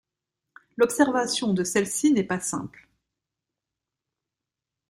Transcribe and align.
L'observation 0.77 1.53
de 1.53 1.63
celle-ci 1.63 2.11
n'est 2.11 2.23
pas 2.23 2.39
simple. 2.39 2.89